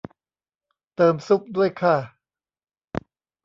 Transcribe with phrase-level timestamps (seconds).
[0.95, 1.97] เติมซุปด้วยค่ะ